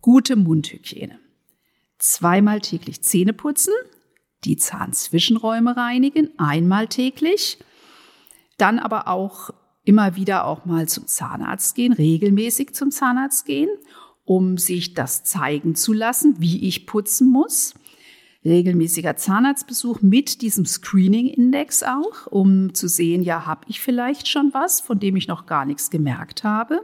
gute 0.00 0.34
Mundhygiene. 0.34 1.20
Zweimal 1.98 2.60
täglich 2.60 3.02
Zähne 3.02 3.32
putzen, 3.32 3.74
die 4.44 4.56
Zahnzwischenräume 4.56 5.76
reinigen, 5.76 6.30
einmal 6.38 6.88
täglich 6.88 7.58
dann 8.56 8.78
aber 8.78 9.08
auch 9.08 9.50
immer 9.84 10.16
wieder 10.16 10.46
auch 10.46 10.64
mal 10.64 10.88
zum 10.88 11.06
Zahnarzt 11.06 11.74
gehen, 11.74 11.92
regelmäßig 11.92 12.74
zum 12.74 12.90
Zahnarzt 12.90 13.46
gehen, 13.46 13.68
um 14.24 14.58
sich 14.58 14.94
das 14.94 15.22
zeigen 15.22 15.76
zu 15.76 15.92
lassen, 15.92 16.36
wie 16.38 16.66
ich 16.66 16.86
putzen 16.86 17.30
muss. 17.30 17.74
Regelmäßiger 18.44 19.16
Zahnarztbesuch 19.16 20.02
mit 20.02 20.42
diesem 20.42 20.66
Screening-Index 20.66 21.82
auch, 21.82 22.26
um 22.28 22.74
zu 22.74 22.88
sehen, 22.88 23.22
ja, 23.22 23.46
habe 23.46 23.62
ich 23.68 23.80
vielleicht 23.80 24.28
schon 24.28 24.50
was, 24.52 24.80
von 24.80 24.98
dem 24.98 25.16
ich 25.16 25.28
noch 25.28 25.46
gar 25.46 25.64
nichts 25.64 25.90
gemerkt 25.90 26.44
habe. 26.44 26.82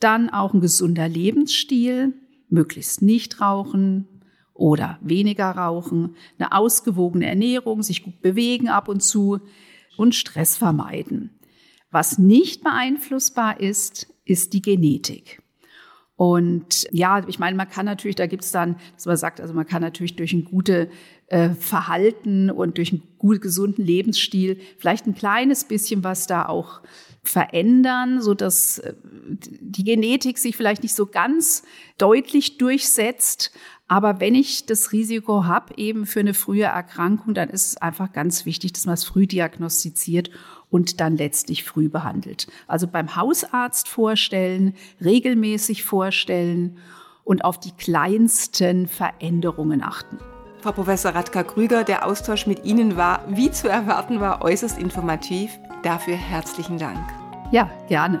Dann 0.00 0.30
auch 0.30 0.54
ein 0.54 0.60
gesunder 0.60 1.08
Lebensstil, 1.08 2.14
möglichst 2.48 3.02
nicht 3.02 3.40
rauchen 3.40 4.06
oder 4.54 4.98
weniger 5.02 5.50
rauchen, 5.50 6.16
eine 6.38 6.52
ausgewogene 6.52 7.26
Ernährung, 7.26 7.82
sich 7.82 8.02
gut 8.02 8.20
bewegen 8.20 8.68
ab 8.68 8.88
und 8.88 9.02
zu, 9.02 9.40
und 9.98 10.14
Stress 10.14 10.56
vermeiden. 10.56 11.38
Was 11.90 12.18
nicht 12.18 12.62
beeinflussbar 12.62 13.60
ist, 13.60 14.12
ist 14.24 14.52
die 14.52 14.62
Genetik. 14.62 15.42
Und 16.16 16.88
ja, 16.90 17.26
ich 17.28 17.38
meine, 17.38 17.56
man 17.56 17.68
kann 17.68 17.86
natürlich, 17.86 18.16
da 18.16 18.26
gibt's 18.26 18.50
dann, 18.50 18.76
dass 18.94 19.06
man 19.06 19.16
sagt, 19.16 19.40
also 19.40 19.54
man 19.54 19.66
kann 19.66 19.82
natürlich 19.82 20.16
durch 20.16 20.32
ein 20.32 20.44
gutes 20.44 20.88
äh, 21.28 21.50
Verhalten 21.50 22.50
und 22.50 22.78
durch 22.78 22.92
einen 22.92 23.02
gut 23.18 23.40
gesunden 23.40 23.84
Lebensstil 23.84 24.58
vielleicht 24.78 25.06
ein 25.06 25.14
kleines 25.14 25.64
bisschen 25.64 26.02
was 26.04 26.26
da 26.26 26.46
auch 26.46 26.80
verändern, 27.22 28.22
so 28.22 28.34
dass 28.34 28.78
äh, 28.78 28.94
die 29.02 29.84
Genetik 29.84 30.38
sich 30.38 30.56
vielleicht 30.56 30.82
nicht 30.82 30.94
so 30.94 31.06
ganz 31.06 31.62
deutlich 31.98 32.56
durchsetzt. 32.58 33.52
Aber 33.86 34.20
wenn 34.20 34.34
ich 34.34 34.66
das 34.66 34.92
Risiko 34.92 35.44
habe, 35.44 35.74
eben 35.76 36.06
für 36.06 36.20
eine 36.20 36.34
frühe 36.34 36.64
Erkrankung, 36.64 37.34
dann 37.34 37.50
ist 37.50 37.66
es 37.66 37.76
einfach 37.76 38.12
ganz 38.12 38.44
wichtig, 38.46 38.72
dass 38.72 38.86
man 38.86 38.94
es 38.94 39.04
früh 39.04 39.26
diagnostiziert 39.26 40.30
und 40.70 41.00
dann 41.00 41.16
letztlich 41.16 41.64
früh 41.64 41.88
behandelt. 41.88 42.46
Also 42.66 42.86
beim 42.86 43.16
Hausarzt 43.16 43.88
vorstellen, 43.88 44.74
regelmäßig 45.02 45.84
vorstellen 45.84 46.78
und 47.24 47.44
auf 47.44 47.60
die 47.60 47.72
kleinsten 47.72 48.88
Veränderungen 48.88 49.82
achten. 49.82 50.18
Frau 50.60 50.72
Professor 50.72 51.14
Radka 51.14 51.44
Krüger, 51.44 51.84
der 51.84 52.04
Austausch 52.04 52.46
mit 52.46 52.64
Ihnen 52.64 52.96
war, 52.96 53.22
wie 53.28 53.50
zu 53.50 53.68
erwarten 53.68 54.20
war, 54.20 54.42
äußerst 54.42 54.78
informativ. 54.78 55.58
Dafür 55.82 56.16
herzlichen 56.16 56.78
Dank. 56.78 56.98
Ja, 57.52 57.70
gerne. 57.88 58.18